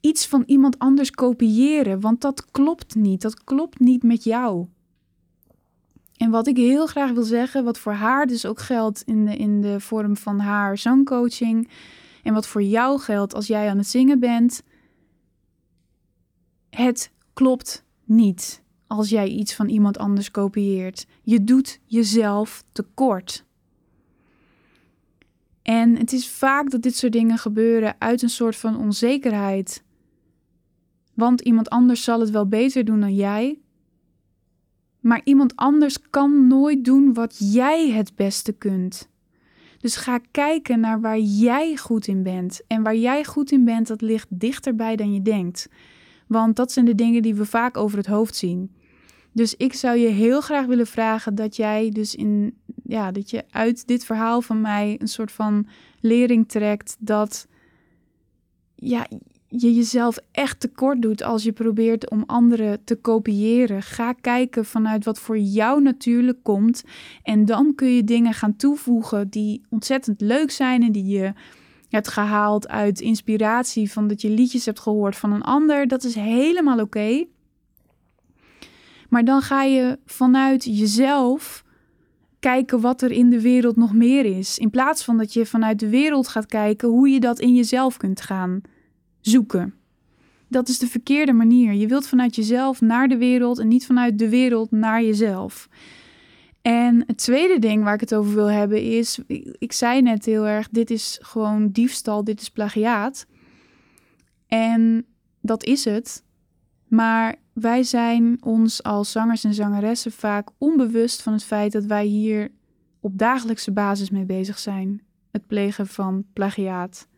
[0.00, 3.22] iets van iemand anders kopiëren, want dat klopt niet.
[3.22, 4.66] Dat klopt niet met jou.
[6.16, 9.36] En wat ik heel graag wil zeggen, wat voor haar dus ook geldt in de,
[9.36, 11.68] in de vorm van haar zangcoaching,
[12.22, 14.62] en wat voor jou geldt als jij aan het zingen bent,
[16.70, 21.06] het klopt niet als jij iets van iemand anders kopieert.
[21.22, 23.44] Je doet jezelf tekort.
[25.62, 29.82] En het is vaak dat dit soort dingen gebeuren uit een soort van onzekerheid.
[31.14, 33.60] Want iemand anders zal het wel beter doen dan jij.
[35.00, 39.08] Maar iemand anders kan nooit doen wat jij het beste kunt.
[39.82, 42.60] Dus ga kijken naar waar jij goed in bent.
[42.66, 45.68] En waar jij goed in bent, dat ligt dichterbij dan je denkt.
[46.26, 48.70] Want dat zijn de dingen die we vaak over het hoofd zien.
[49.32, 53.44] Dus ik zou je heel graag willen vragen dat jij dus in ja, dat je
[53.50, 55.66] uit dit verhaal van mij een soort van
[56.00, 57.46] lering trekt dat
[58.74, 59.06] ja,
[59.56, 63.82] je jezelf echt tekort doet als je probeert om anderen te kopiëren.
[63.82, 66.84] Ga kijken vanuit wat voor jou natuurlijk komt
[67.22, 71.32] en dan kun je dingen gaan toevoegen die ontzettend leuk zijn en die je
[71.88, 75.88] hebt gehaald uit inspiratie van dat je liedjes hebt gehoord van een ander.
[75.88, 77.24] Dat is helemaal oké.
[79.08, 81.64] Maar dan ga je vanuit jezelf
[82.38, 84.58] kijken wat er in de wereld nog meer is.
[84.58, 87.96] In plaats van dat je vanuit de wereld gaat kijken hoe je dat in jezelf
[87.96, 88.62] kunt gaan
[89.22, 89.74] zoeken.
[90.48, 91.72] Dat is de verkeerde manier.
[91.72, 95.68] Je wilt vanuit jezelf naar de wereld en niet vanuit de wereld naar jezelf.
[96.62, 99.18] En het tweede ding waar ik het over wil hebben is,
[99.58, 103.26] ik zei net heel erg, dit is gewoon diefstal, dit is plagiaat.
[104.46, 105.06] En
[105.40, 106.24] dat is het.
[106.88, 112.04] Maar wij zijn ons als zangers en zangeressen vaak onbewust van het feit dat wij
[112.04, 112.50] hier
[113.00, 115.02] op dagelijkse basis mee bezig zijn.
[115.30, 117.08] Het plegen van plagiaat.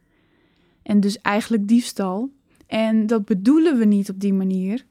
[0.85, 2.33] En dus eigenlijk diefstal.
[2.67, 4.87] En dat bedoelen we niet op die manier.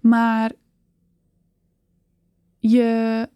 [0.00, 0.52] Maar
[2.58, 3.28] je.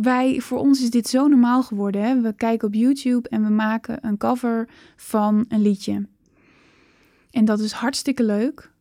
[0.00, 2.02] Wij, voor ons is dit zo normaal geworden.
[2.02, 2.20] Hè?
[2.20, 6.06] We kijken op YouTube en we maken een cover van een liedje.
[7.30, 8.72] En dat is hartstikke leuk.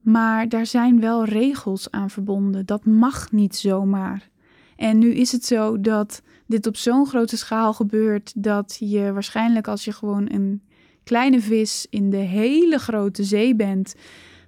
[0.00, 2.66] Maar daar zijn wel regels aan verbonden.
[2.66, 4.30] Dat mag niet zomaar.
[4.76, 9.68] En nu is het zo dat dit op zo'n grote schaal gebeurt dat je waarschijnlijk
[9.68, 10.62] als je gewoon een
[11.04, 13.94] kleine vis in de hele grote zee bent,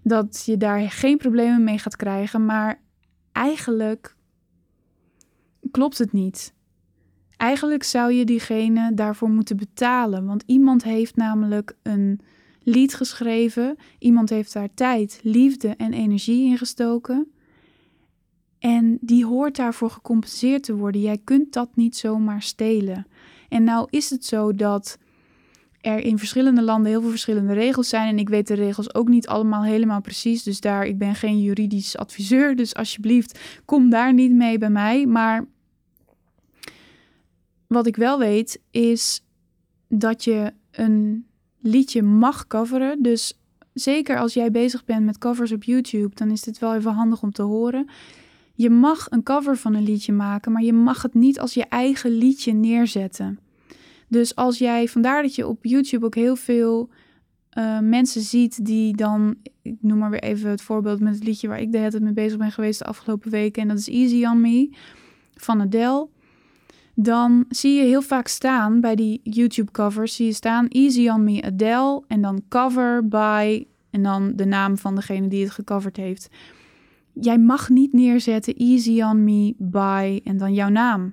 [0.03, 2.45] dat je daar geen problemen mee gaat krijgen.
[2.45, 2.81] Maar
[3.33, 4.17] eigenlijk
[5.71, 6.55] klopt het niet.
[7.37, 12.21] Eigenlijk zou je diegene daarvoor moeten betalen, want iemand heeft namelijk een
[12.63, 13.77] lied geschreven.
[13.99, 17.33] Iemand heeft daar tijd, liefde en energie in gestoken.
[18.59, 21.01] En die hoort daarvoor gecompenseerd te worden.
[21.01, 23.07] Jij kunt dat niet zomaar stelen.
[23.49, 24.99] En nou is het zo dat
[25.81, 28.09] er in verschillende landen heel veel verschillende regels zijn.
[28.09, 30.43] En ik weet de regels ook niet allemaal helemaal precies.
[30.43, 32.57] Dus daar, ik ben geen juridisch adviseur.
[32.57, 35.07] Dus alsjeblieft, kom daar niet mee bij mij.
[35.07, 35.47] Maar
[37.67, 39.25] wat ik wel weet is
[39.89, 41.27] dat je een
[41.61, 43.03] liedje mag coveren.
[43.03, 43.41] Dus
[43.73, 47.23] zeker als jij bezig bent met covers op YouTube, dan is dit wel even handig
[47.23, 47.89] om te horen.
[48.59, 51.65] Je mag een cover van een liedje maken, maar je mag het niet als je
[51.65, 53.39] eigen liedje neerzetten.
[54.09, 56.89] Dus als jij, vandaar dat je op YouTube ook heel veel
[57.59, 61.49] uh, mensen ziet die dan, ik noem maar weer even het voorbeeld met het liedje
[61.49, 63.89] waar ik de hele tijd mee bezig ben geweest de afgelopen weken, en dat is
[63.89, 64.71] Easy on Me
[65.35, 66.09] van Adele
[67.01, 71.25] dan zie je heel vaak staan bij die YouTube covers, zie je staan Easy on
[71.25, 75.97] Me Adele en dan cover by en dan de naam van degene die het gecoverd
[75.97, 76.29] heeft.
[77.21, 81.13] Jij mag niet neerzetten Easy on Me by en dan jouw naam.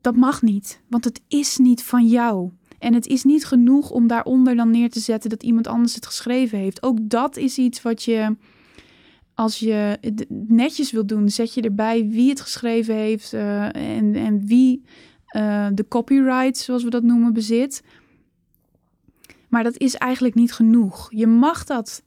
[0.00, 2.50] Dat mag niet, want het is niet van jou.
[2.78, 6.06] En het is niet genoeg om daaronder dan neer te zetten dat iemand anders het
[6.06, 6.82] geschreven heeft.
[6.82, 8.36] Ook dat is iets wat je
[9.38, 13.64] als je het netjes wilt doen, zet je erbij wie het geschreven heeft uh,
[13.96, 14.84] en, en wie
[15.36, 17.82] uh, de copyright, zoals we dat noemen, bezit.
[19.48, 21.06] Maar dat is eigenlijk niet genoeg.
[21.10, 22.02] Je mag dat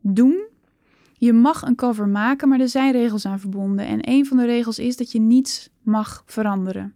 [0.00, 0.52] doen.
[1.24, 3.86] Je mag een cover maken, maar er zijn regels aan verbonden.
[3.86, 6.94] En een van de regels is dat je niets mag veranderen.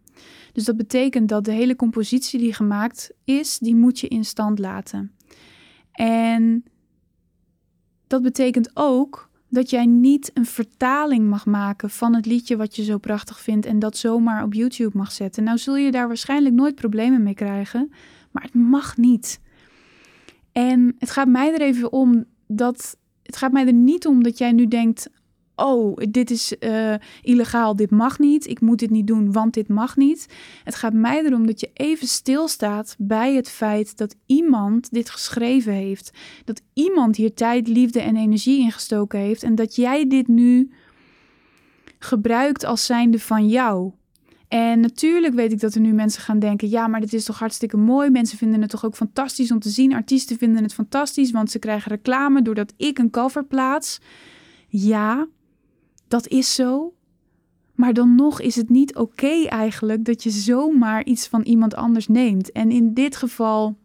[0.52, 4.58] Dus dat betekent dat de hele compositie die gemaakt is, die moet je in stand
[4.58, 5.12] laten.
[5.92, 6.64] En
[8.06, 12.84] dat betekent ook dat jij niet een vertaling mag maken van het liedje wat je
[12.84, 15.44] zo prachtig vindt en dat zomaar op YouTube mag zetten.
[15.44, 17.92] Nou zul je daar waarschijnlijk nooit problemen mee krijgen,
[18.30, 19.40] maar het mag niet.
[20.52, 22.96] En het gaat mij er even om dat.
[23.28, 25.10] Het gaat mij er niet om dat jij nu denkt:
[25.56, 29.68] oh, dit is uh, illegaal, dit mag niet, ik moet dit niet doen, want dit
[29.68, 30.26] mag niet.
[30.64, 35.72] Het gaat mij erom dat je even stilstaat bij het feit dat iemand dit geschreven
[35.72, 36.10] heeft.
[36.44, 40.70] Dat iemand hier tijd, liefde en energie ingestoken heeft en dat jij dit nu
[41.98, 43.92] gebruikt als zijnde van jou.
[44.48, 47.38] En natuurlijk weet ik dat er nu mensen gaan denken: ja, maar dit is toch
[47.38, 48.10] hartstikke mooi.
[48.10, 49.94] Mensen vinden het toch ook fantastisch om te zien.
[49.94, 54.00] Artiesten vinden het fantastisch, want ze krijgen reclame doordat ik een cover plaats.
[54.68, 55.26] Ja,
[56.08, 56.92] dat is zo.
[57.74, 62.08] Maar dan nog is het niet oké eigenlijk dat je zomaar iets van iemand anders
[62.08, 62.52] neemt.
[62.52, 63.76] En in dit geval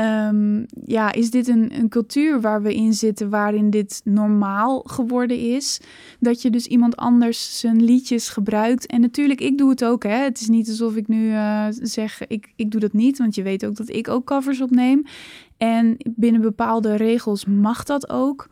[0.00, 5.38] um, ja, is dit een, een cultuur waar we in zitten, waarin dit normaal geworden
[5.38, 5.80] is.
[6.20, 8.86] Dat je dus iemand anders zijn liedjes gebruikt.
[8.86, 10.02] En natuurlijk, ik doe het ook.
[10.02, 10.16] Hè.
[10.16, 13.18] Het is niet alsof ik nu uh, zeg, ik, ik doe dat niet.
[13.18, 15.02] Want je weet ook dat ik ook covers opneem.
[15.56, 18.48] En binnen bepaalde regels mag dat ook.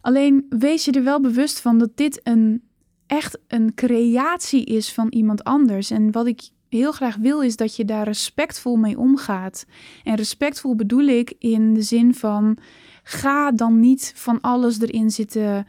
[0.00, 2.62] Alleen wees je er wel bewust van dat dit een
[3.06, 5.90] echt een creatie is van iemand anders.
[5.90, 6.48] En wat ik
[6.78, 9.66] heel graag wil is dat je daar respectvol mee omgaat.
[10.04, 12.58] En respectvol bedoel ik in de zin van
[13.02, 15.66] ga dan niet van alles erin zitten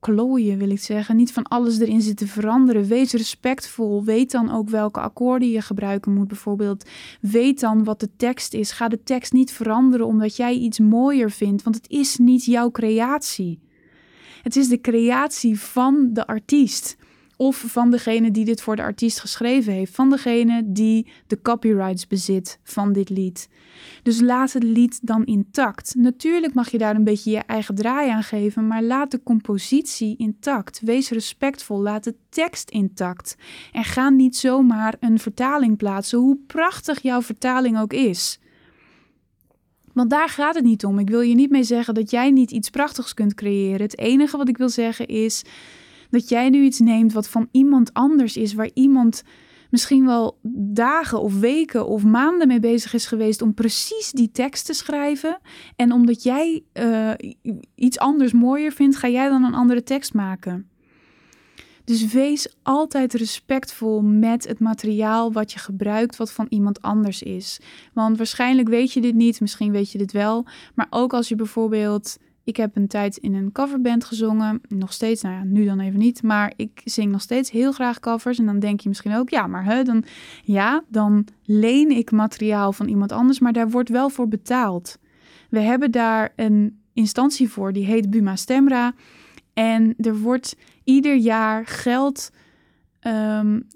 [0.00, 1.16] klooien, wil ik zeggen.
[1.16, 2.84] Niet van alles erin zitten veranderen.
[2.84, 4.04] Wees respectvol.
[4.04, 6.88] Weet dan ook welke akkoorden je gebruiken moet, bijvoorbeeld.
[7.20, 8.70] Weet dan wat de tekst is.
[8.70, 12.70] Ga de tekst niet veranderen omdat jij iets mooier vindt, want het is niet jouw
[12.70, 13.60] creatie.
[14.42, 16.96] Het is de creatie van de artiest.
[17.42, 19.94] Of van degene die dit voor de artiest geschreven heeft.
[19.94, 23.48] Van degene die de copyrights bezit van dit lied.
[24.02, 25.94] Dus laat het lied dan intact.
[25.94, 30.16] Natuurlijk mag je daar een beetje je eigen draai aan geven, maar laat de compositie
[30.16, 30.80] intact.
[30.80, 33.36] Wees respectvol, laat de tekst intact.
[33.72, 38.38] En ga niet zomaar een vertaling plaatsen, hoe prachtig jouw vertaling ook is.
[39.92, 40.98] Want daar gaat het niet om.
[40.98, 43.80] Ik wil je niet mee zeggen dat jij niet iets prachtigs kunt creëren.
[43.80, 45.44] Het enige wat ik wil zeggen is
[46.12, 49.22] dat jij nu iets neemt wat van iemand anders is, waar iemand
[49.70, 50.38] misschien wel
[50.72, 55.38] dagen of weken of maanden mee bezig is geweest om precies die tekst te schrijven.
[55.76, 57.10] En omdat jij uh,
[57.74, 60.70] iets anders mooier vindt, ga jij dan een andere tekst maken.
[61.84, 67.60] Dus wees altijd respectvol met het materiaal wat je gebruikt, wat van iemand anders is.
[67.92, 70.46] Want waarschijnlijk weet je dit niet, misschien weet je dit wel.
[70.74, 74.60] Maar ook als je bijvoorbeeld ik heb een tijd in een coverband gezongen.
[74.68, 76.22] Nog steeds, nou ja, nu dan even niet.
[76.22, 78.38] Maar ik zing nog steeds heel graag covers.
[78.38, 80.04] En dan denk je misschien ook, ja, maar hè, dan,
[80.42, 83.38] ja, dan leen ik materiaal van iemand anders.
[83.38, 84.98] Maar daar wordt wel voor betaald.
[85.50, 88.94] We hebben daar een instantie voor, die heet Buma Stemra.
[89.52, 92.30] En er wordt ieder jaar geld
[93.06, 93.66] um,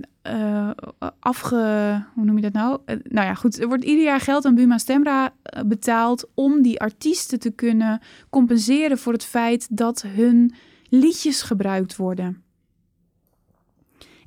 [1.19, 2.05] afge...
[2.15, 2.81] Hoe noem je dat nou?
[2.87, 3.61] Uh, nou ja, goed.
[3.61, 8.01] Er wordt ieder jaar geld aan Buma Stemra eh, betaald om die artiesten te kunnen
[8.31, 10.55] compenseren voor het feit dat hun
[10.89, 12.43] liedjes gebruikt worden.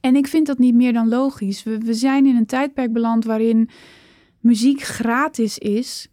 [0.02, 1.64] En ik vind dat niet meer dan logisch.
[1.64, 3.70] We, we zijn in een tijdperk beland waarin
[4.40, 6.08] muziek gratis is,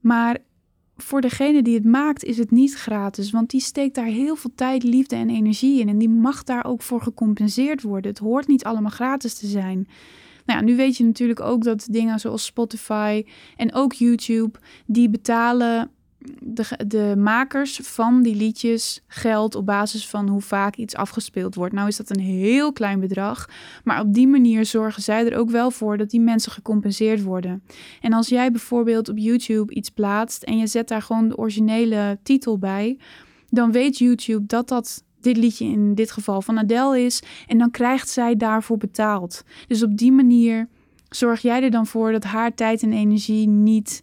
[0.00, 0.38] maar
[1.02, 4.50] voor degene die het maakt is het niet gratis, want die steekt daar heel veel
[4.54, 8.10] tijd, liefde en energie in en die mag daar ook voor gecompenseerd worden.
[8.10, 9.88] Het hoort niet allemaal gratis te zijn.
[10.46, 13.24] Nou ja, nu weet je natuurlijk ook dat dingen zoals Spotify
[13.56, 15.90] en ook YouTube, die betalen
[16.40, 21.74] de, de makers van die liedjes geld op basis van hoe vaak iets afgespeeld wordt.
[21.74, 23.48] Nou is dat een heel klein bedrag,
[23.84, 27.62] maar op die manier zorgen zij er ook wel voor dat die mensen gecompenseerd worden.
[28.00, 32.18] En als jij bijvoorbeeld op YouTube iets plaatst en je zet daar gewoon de originele
[32.22, 32.98] titel bij,
[33.50, 37.70] dan weet YouTube dat dat dit liedje in dit geval van Adele is en dan
[37.70, 39.44] krijgt zij daarvoor betaald.
[39.66, 40.68] Dus op die manier
[41.08, 44.02] zorg jij er dan voor dat haar tijd en energie niet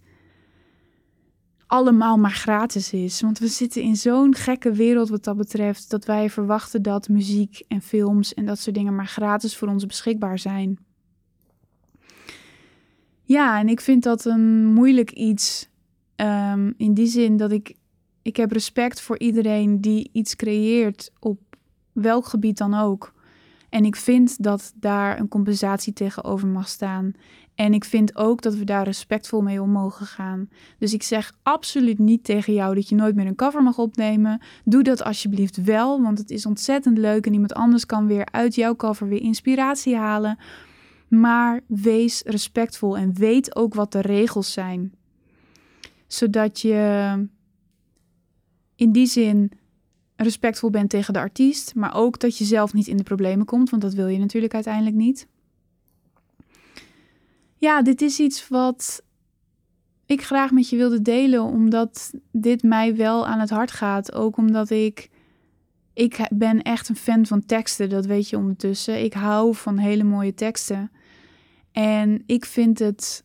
[1.68, 3.22] allemaal maar gratis is.
[3.22, 7.64] Want we zitten in zo'n gekke wereld wat dat betreft, dat wij verwachten dat muziek
[7.68, 10.78] en films en dat soort dingen maar gratis voor ons beschikbaar zijn.
[13.24, 15.70] Ja, en ik vind dat een moeilijk iets.
[16.16, 17.76] Um, in die zin dat ik
[18.26, 21.40] ik heb respect voor iedereen die iets creëert op
[21.92, 23.14] welk gebied dan ook.
[23.70, 27.14] En ik vind dat daar een compensatie tegenover mag staan.
[27.56, 30.50] En ik vind ook dat we daar respectvol mee om mogen gaan.
[30.78, 34.42] Dus ik zeg absoluut niet tegen jou dat je nooit meer een cover mag opnemen.
[34.64, 38.56] Doe dat alsjeblieft wel, want het is ontzettend leuk en iemand anders kan weer uit
[38.56, 40.38] jouw cover weer inspiratie halen.
[41.08, 44.94] Maar wees respectvol en weet ook wat de regels zijn.
[46.08, 47.28] Zodat je
[48.76, 49.52] in die zin
[50.16, 53.70] respectvol bent tegen de artiest, maar ook dat je zelf niet in de problemen komt,
[53.70, 55.28] want dat wil je natuurlijk uiteindelijk niet.
[57.66, 59.04] Ja, dit is iets wat
[60.06, 64.14] ik graag met je wilde delen, omdat dit mij wel aan het hart gaat.
[64.14, 65.10] Ook omdat ik.
[65.94, 69.04] Ik ben echt een fan van teksten, dat weet je ondertussen.
[69.04, 70.92] Ik hou van hele mooie teksten.
[71.72, 73.24] En ik vind het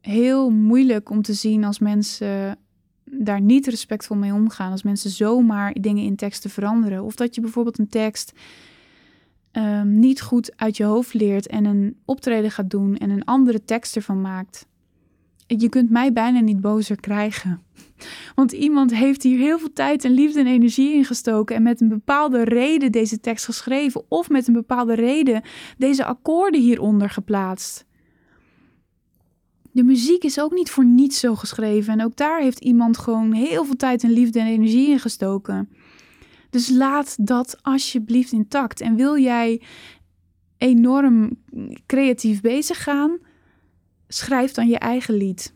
[0.00, 2.58] heel moeilijk om te zien als mensen
[3.04, 4.70] daar niet respectvol mee omgaan.
[4.70, 7.04] Als mensen zomaar dingen in teksten veranderen.
[7.04, 8.32] Of dat je bijvoorbeeld een tekst
[9.56, 13.64] um, niet goed uit je hoofd leert en een optreden gaat doen en een andere
[13.64, 14.66] tekst ervan maakt.
[15.46, 17.62] Je kunt mij bijna niet bozer krijgen.
[18.34, 21.80] Want iemand heeft hier heel veel tijd en liefde en energie in gestoken en met
[21.80, 25.42] een bepaalde reden deze tekst geschreven of met een bepaalde reden
[25.78, 27.84] deze akkoorden hieronder geplaatst.
[29.72, 33.32] De muziek is ook niet voor niets zo geschreven en ook daar heeft iemand gewoon
[33.32, 35.68] heel veel tijd en liefde en energie in gestoken.
[36.56, 38.80] Dus laat dat alsjeblieft intact.
[38.80, 39.62] En wil jij
[40.56, 41.30] enorm
[41.86, 43.18] creatief bezig gaan,
[44.08, 45.52] schrijf dan je eigen lied.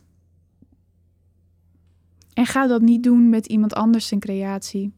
[2.34, 4.92] En ga dat niet doen met iemand anders zijn creatie.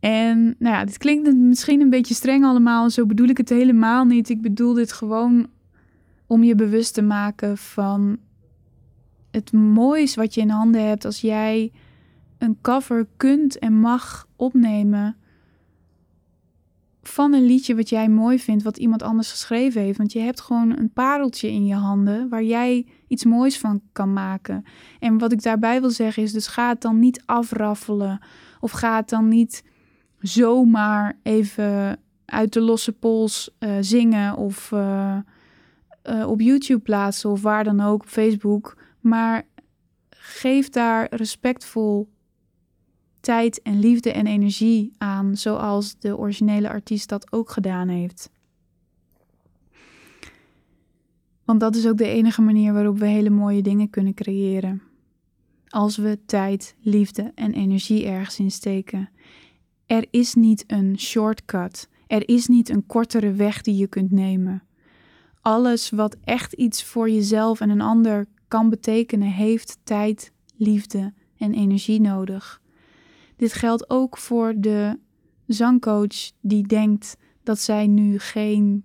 [0.00, 2.90] En nou ja, dit klinkt misschien een beetje streng allemaal.
[2.90, 4.28] Zo bedoel ik het helemaal niet.
[4.28, 5.46] Ik bedoel dit gewoon
[6.26, 8.18] om je bewust te maken van
[9.30, 11.72] het moois wat je in handen hebt als jij
[12.44, 15.16] een cover kunt en mag opnemen
[17.02, 19.98] van een liedje wat jij mooi vindt, wat iemand anders geschreven heeft.
[19.98, 24.12] Want je hebt gewoon een pareltje in je handen waar jij iets moois van kan
[24.12, 24.64] maken.
[24.98, 28.20] En wat ik daarbij wil zeggen is, dus ga het dan niet afraffelen
[28.60, 29.64] of ga het dan niet
[30.18, 35.16] zomaar even uit de losse pols uh, zingen of uh,
[36.10, 38.76] uh, op YouTube plaatsen of waar dan ook, op Facebook.
[39.00, 39.42] Maar
[40.10, 42.12] geef daar respectvol
[43.24, 48.30] tijd en liefde en energie aan, zoals de originele artiest dat ook gedaan heeft.
[51.44, 54.82] Want dat is ook de enige manier waarop we hele mooie dingen kunnen creëren.
[55.68, 59.08] Als we tijd, liefde en energie ergens in steken.
[59.86, 61.88] Er is niet een shortcut.
[62.06, 64.62] Er is niet een kortere weg die je kunt nemen.
[65.40, 71.54] Alles wat echt iets voor jezelf en een ander kan betekenen, heeft tijd, liefde en
[71.54, 72.62] energie nodig.
[73.44, 74.98] Dit geldt ook voor de
[75.46, 78.84] zangcoach die denkt dat zij nu geen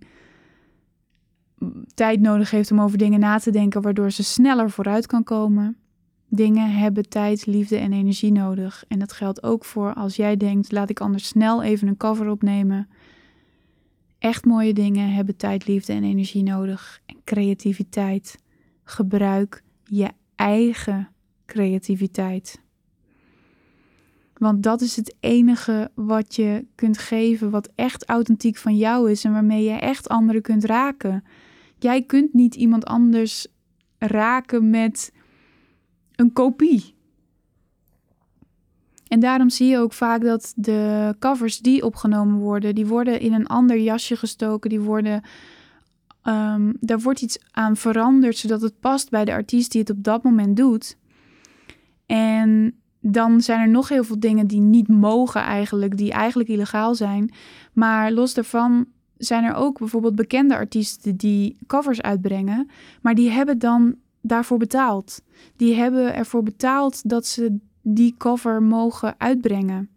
[1.93, 5.77] tijd nodig heeft om over dingen na te denken, waardoor ze sneller vooruit kan komen.
[6.27, 8.83] Dingen hebben tijd, liefde en energie nodig.
[8.87, 12.29] En dat geldt ook voor als jij denkt: laat ik anders snel even een cover
[12.29, 12.89] opnemen.
[14.17, 17.01] Echt mooie dingen hebben tijd, liefde en energie nodig.
[17.05, 18.37] En creativiteit.
[18.83, 21.09] Gebruik je eigen
[21.45, 22.67] creativiteit.
[24.39, 29.23] Want dat is het enige wat je kunt geven, wat echt authentiek van jou is
[29.23, 31.23] en waarmee je echt anderen kunt raken.
[31.79, 33.47] Jij kunt niet iemand anders
[33.97, 35.13] raken met
[36.15, 36.95] een kopie.
[39.07, 43.33] En daarom zie je ook vaak dat de covers die opgenomen worden, die worden in
[43.33, 45.23] een ander jasje gestoken, die worden,
[46.23, 50.03] um, daar wordt iets aan veranderd zodat het past bij de artiest die het op
[50.03, 50.97] dat moment doet.
[52.05, 56.95] En dan zijn er nog heel veel dingen die niet mogen eigenlijk, die eigenlijk illegaal
[56.95, 57.33] zijn.
[57.73, 58.85] Maar los daarvan
[59.17, 62.69] zijn er ook bijvoorbeeld bekende artiesten die covers uitbrengen,
[63.01, 65.21] maar die hebben dan daarvoor betaald.
[65.55, 69.89] Die hebben ervoor betaald dat ze die cover mogen uitbrengen.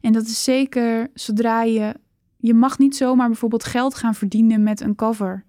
[0.00, 1.94] En dat is zeker zodra je.
[2.36, 5.44] Je mag niet zomaar bijvoorbeeld geld gaan verdienen met een cover.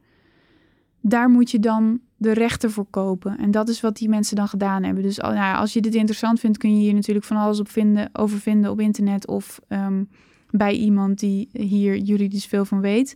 [1.01, 3.37] Daar moet je dan de rechten voor kopen.
[3.37, 5.03] En dat is wat die mensen dan gedaan hebben.
[5.03, 8.09] Dus nou, als je dit interessant vindt, kun je hier natuurlijk van alles op vinden,
[8.13, 10.03] over vinden op internet of ehm,
[10.49, 13.15] bij iemand die hier juridisch veel van weet.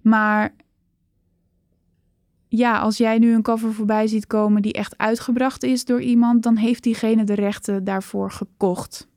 [0.00, 0.54] Maar
[2.48, 6.42] ja, als jij nu een cover voorbij ziet komen die echt uitgebracht is door iemand,
[6.42, 9.08] dan heeft diegene de rechten daarvoor gekocht.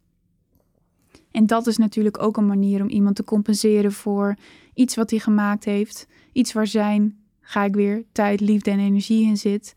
[1.32, 4.36] En dat is natuurlijk ook een manier om iemand te compenseren voor
[4.74, 6.08] iets wat hij gemaakt heeft.
[6.32, 9.76] Iets waar zijn, ga ik weer, tijd, liefde en energie in zit.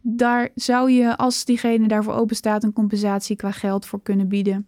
[0.00, 4.66] daar zou je, als diegene daarvoor open staat, een compensatie qua geld voor kunnen bieden.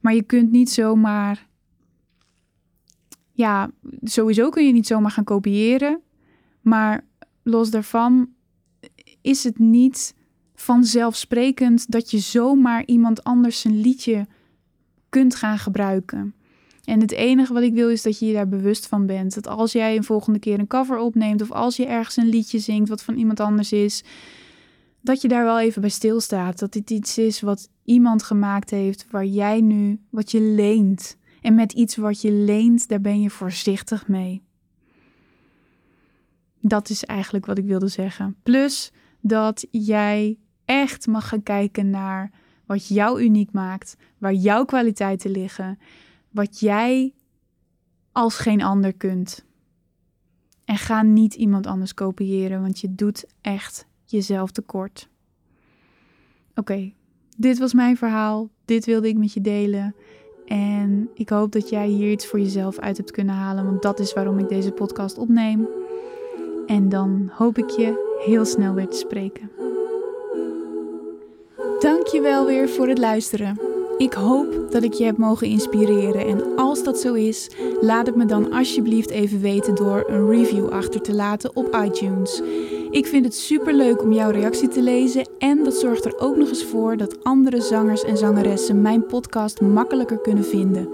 [0.00, 1.46] Maar je kunt niet zomaar.
[3.32, 3.70] Ja,
[4.02, 6.00] sowieso kun je niet zomaar gaan kopiëren.
[6.60, 7.06] Maar
[7.42, 8.28] los daarvan
[9.20, 10.14] is het niet
[10.54, 14.26] vanzelfsprekend dat je zomaar iemand anders zijn liedje
[15.08, 16.34] kunt gaan gebruiken.
[16.84, 19.34] En het enige wat ik wil is dat je je daar bewust van bent.
[19.34, 22.58] Dat als jij een volgende keer een cover opneemt of als je ergens een liedje
[22.58, 24.04] zingt wat van iemand anders is,
[25.00, 26.58] dat je daar wel even bij stilstaat.
[26.58, 31.16] Dat dit iets is wat iemand gemaakt heeft waar jij nu wat je leent.
[31.40, 34.42] En met iets wat je leent, daar ben je voorzichtig mee.
[36.60, 38.36] Dat is eigenlijk wat ik wilde zeggen.
[38.42, 42.30] Plus dat jij echt mag gaan kijken naar
[42.66, 45.78] wat jou uniek maakt, waar jouw kwaliteiten liggen,
[46.34, 47.14] wat jij
[48.12, 49.44] als geen ander kunt.
[50.64, 55.08] En ga niet iemand anders kopiëren, want je doet echt jezelf tekort.
[56.54, 56.92] Oké,
[57.36, 58.48] dit was mijn verhaal.
[58.64, 59.94] Dit wilde ik met je delen.
[60.46, 63.98] En ik hoop dat jij hier iets voor jezelf uit hebt kunnen halen, want dat
[63.98, 65.68] is waarom ik deze podcast opneem.
[66.66, 69.50] En dan hoop ik je heel snel weer te spreken.
[71.78, 73.73] Dankjewel weer voor het luisteren.
[73.98, 78.16] Ik hoop dat ik je heb mogen inspireren en als dat zo is, laat het
[78.16, 82.42] me dan alsjeblieft even weten door een review achter te laten op iTunes.
[82.90, 86.36] Ik vind het super leuk om jouw reactie te lezen en dat zorgt er ook
[86.36, 90.88] nog eens voor dat andere zangers en zangeressen mijn podcast makkelijker kunnen vinden.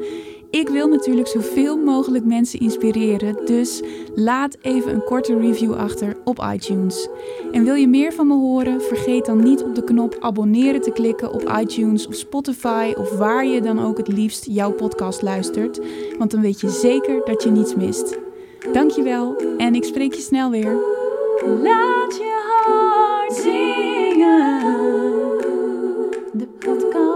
[0.51, 3.82] Ik wil natuurlijk zoveel mogelijk mensen inspireren, dus
[4.14, 7.09] laat even een korte review achter op iTunes.
[7.53, 8.83] En wil je meer van me horen?
[8.83, 13.47] Vergeet dan niet op de knop abonneren te klikken op iTunes of Spotify of waar
[13.47, 15.81] je dan ook het liefst jouw podcast luistert,
[16.18, 18.18] want dan weet je zeker dat je niets mist.
[18.72, 20.72] Dankjewel en ik spreek je snel weer.
[21.45, 24.61] Laat je hart zingen.
[26.33, 27.09] De podcast.